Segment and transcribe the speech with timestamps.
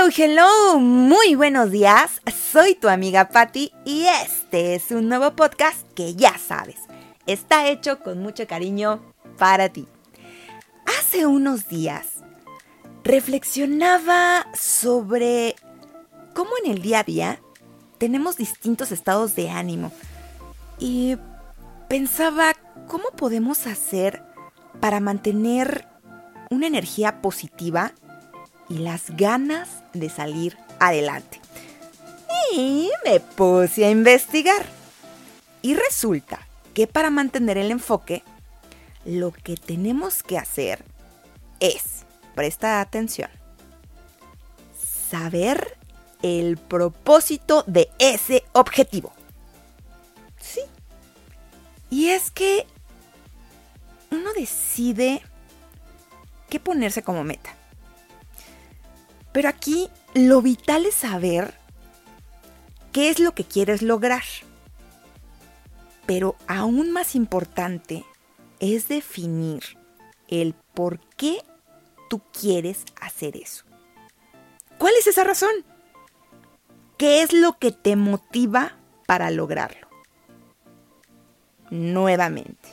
[0.00, 2.22] Hello, hello, muy buenos días.
[2.34, 6.76] Soy tu amiga Patti y este es un nuevo podcast que ya sabes,
[7.26, 9.02] está hecho con mucho cariño
[9.36, 9.86] para ti.
[10.98, 12.06] Hace unos días
[13.04, 15.54] reflexionaba sobre
[16.32, 17.40] cómo en el día a día
[17.98, 19.92] tenemos distintos estados de ánimo
[20.78, 21.18] y
[21.90, 22.54] pensaba
[22.88, 24.22] cómo podemos hacer
[24.80, 25.86] para mantener
[26.48, 27.92] una energía positiva
[28.70, 31.40] y las ganas de salir adelante.
[32.54, 34.64] Y me puse a investigar.
[35.60, 38.22] Y resulta que para mantener el enfoque,
[39.04, 40.84] lo que tenemos que hacer
[41.58, 43.28] es, presta atención,
[45.10, 45.76] saber
[46.22, 49.12] el propósito de ese objetivo.
[50.40, 50.60] Sí.
[51.90, 52.66] Y es que
[54.10, 55.22] uno decide
[56.48, 57.59] qué ponerse como meta.
[59.32, 61.54] Pero aquí lo vital es saber
[62.92, 64.24] qué es lo que quieres lograr.
[66.06, 68.04] Pero aún más importante
[68.58, 69.62] es definir
[70.28, 71.42] el por qué
[72.08, 73.64] tú quieres hacer eso.
[74.78, 75.52] ¿Cuál es esa razón?
[76.96, 79.88] ¿Qué es lo que te motiva para lograrlo?
[81.70, 82.68] Nuevamente,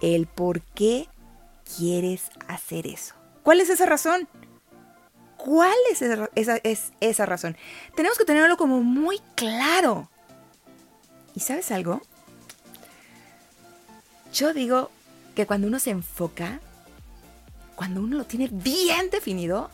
[0.00, 1.08] el por qué
[1.76, 3.14] quieres hacer eso.
[3.42, 4.28] ¿Cuál es esa razón?
[5.44, 7.56] ¿Cuál es esa, es esa razón?
[7.96, 10.08] Tenemos que tenerlo como muy claro.
[11.34, 12.00] ¿Y sabes algo?
[14.32, 14.92] Yo digo
[15.34, 16.60] que cuando uno se enfoca,
[17.74, 19.68] cuando uno lo tiene bien definido,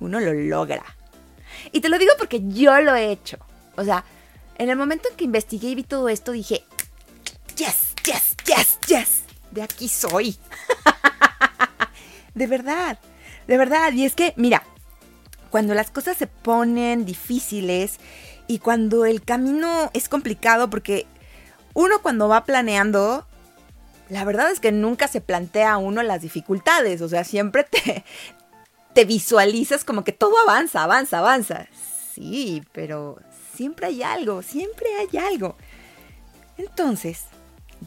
[0.00, 0.84] uno lo logra.
[1.72, 3.38] Y te lo digo porque yo lo he hecho.
[3.76, 4.04] O sea,
[4.58, 6.62] en el momento en que investigué y vi todo esto, dije,
[7.56, 10.36] yes, yes, yes, yes, de aquí soy.
[12.34, 12.98] de verdad.
[13.46, 14.62] De verdad, y es que, mira,
[15.50, 17.98] cuando las cosas se ponen difíciles
[18.46, 21.06] y cuando el camino es complicado, porque
[21.74, 23.26] uno cuando va planeando,
[24.08, 28.04] la verdad es que nunca se plantea a uno las dificultades, o sea, siempre te,
[28.94, 31.66] te visualizas como que todo avanza, avanza, avanza.
[32.14, 33.18] Sí, pero
[33.54, 35.56] siempre hay algo, siempre hay algo.
[36.56, 37.24] Entonces,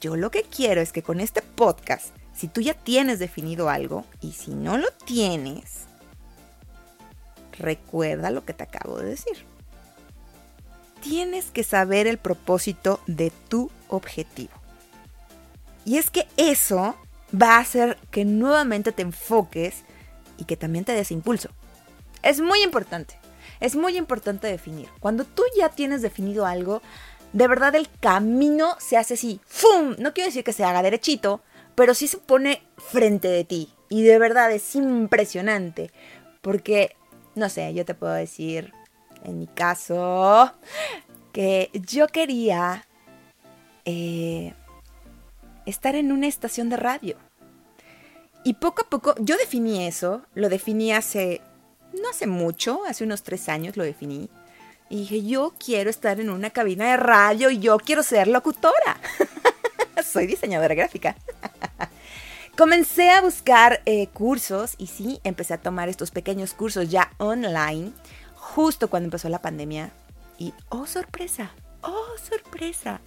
[0.00, 4.04] yo lo que quiero es que con este podcast si tú ya tienes definido algo
[4.20, 5.86] y si no lo tienes,
[7.58, 9.46] recuerda lo que te acabo de decir.
[11.00, 14.52] Tienes que saber el propósito de tu objetivo.
[15.84, 16.96] Y es que eso
[17.34, 19.84] va a hacer que nuevamente te enfoques
[20.36, 21.48] y que también te des impulso.
[22.22, 23.18] Es muy importante.
[23.60, 24.88] Es muy importante definir.
[25.00, 26.82] Cuando tú ya tienes definido algo,
[27.32, 29.40] de verdad el camino se hace así.
[29.46, 29.94] ¡Fum!
[29.98, 31.40] No quiero decir que se haga derechito,
[31.76, 33.72] pero sí se pone frente de ti.
[33.88, 35.92] Y de verdad es impresionante.
[36.40, 36.96] Porque,
[37.36, 38.72] no sé, yo te puedo decir,
[39.22, 40.52] en mi caso,
[41.32, 42.86] que yo quería
[43.84, 44.54] eh,
[45.66, 47.16] estar en una estación de radio.
[48.42, 51.40] Y poco a poco, yo definí eso, lo definí hace,
[52.00, 54.30] no hace mucho, hace unos tres años lo definí.
[54.88, 59.00] Y dije, yo quiero estar en una cabina de radio y yo quiero ser locutora.
[60.04, 61.16] Soy diseñadora gráfica.
[62.56, 67.92] Comencé a buscar eh, cursos y sí, empecé a tomar estos pequeños cursos ya online,
[68.34, 69.90] justo cuando empezó la pandemia.
[70.38, 71.50] Y, oh sorpresa,
[71.82, 73.02] oh sorpresa,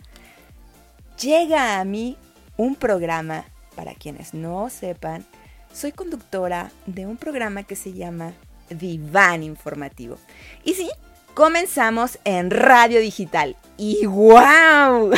[1.19, 2.15] llega a mí
[2.57, 3.45] un programa,
[3.75, 5.25] para quienes no sepan,
[5.73, 8.33] soy conductora de un programa que se llama
[8.69, 10.19] Diván Informativo.
[10.63, 10.91] Y sí,
[11.33, 13.55] comenzamos en radio digital.
[13.77, 15.11] Y wow,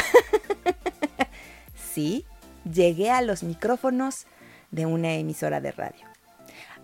[1.93, 2.25] sí,
[2.71, 4.25] llegué a los micrófonos
[4.71, 6.05] de una emisora de radio.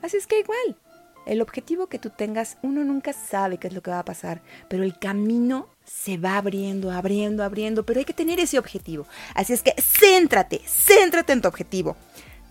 [0.01, 0.77] Así es que igual,
[1.25, 4.41] el objetivo que tú tengas, uno nunca sabe qué es lo que va a pasar,
[4.69, 9.05] pero el camino se va abriendo, abriendo, abriendo, pero hay que tener ese objetivo.
[9.33, 11.95] Así es que céntrate, céntrate en tu objetivo.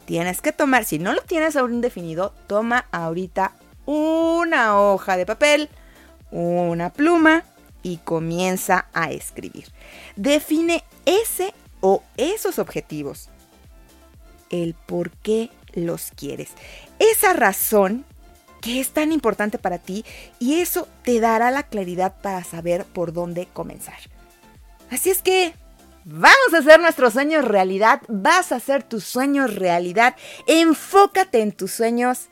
[0.04, 3.52] Tienes que tomar, si no lo tienes aún definido, toma ahorita
[3.86, 5.68] una hoja de papel,
[6.30, 7.44] una pluma
[7.82, 9.66] y comienza a escribir.
[10.16, 13.28] Define ese o esos objetivos.
[14.50, 16.50] El por qué los quieres.
[16.98, 18.04] Esa razón
[18.60, 20.04] que es tan importante para ti
[20.38, 23.98] y eso te dará la claridad para saber por dónde comenzar.
[24.90, 25.54] Así es que
[26.04, 31.72] vamos a hacer nuestros sueños realidad, vas a hacer tus sueños realidad, enfócate en tus
[31.72, 32.28] sueños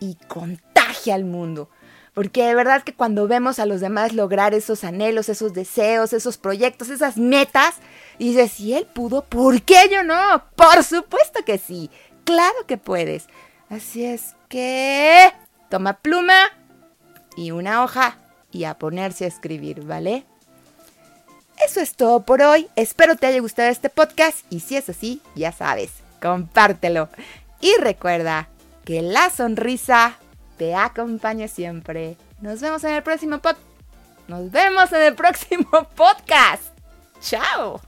[0.00, 1.70] y contagia al mundo.
[2.16, 6.38] Porque de verdad que cuando vemos a los demás lograr esos anhelos, esos deseos, esos
[6.38, 7.74] proyectos, esas metas,
[8.18, 10.42] dices, si él pudo, ¿por qué yo no?
[10.56, 11.90] Por supuesto que sí.
[12.24, 13.26] Claro que puedes.
[13.68, 15.30] Así es que...
[15.68, 16.52] Toma pluma
[17.36, 18.16] y una hoja
[18.50, 20.24] y a ponerse a escribir, ¿vale?
[21.66, 22.66] Eso es todo por hoy.
[22.76, 25.90] Espero te haya gustado este podcast y si es así, ya sabes,
[26.22, 27.10] compártelo.
[27.60, 28.48] Y recuerda
[28.86, 30.16] que la sonrisa
[30.56, 32.16] te acompaña siempre.
[32.40, 33.56] Nos vemos en el próximo pod.
[34.28, 36.64] Nos vemos en el próximo podcast.
[37.20, 37.80] Chao.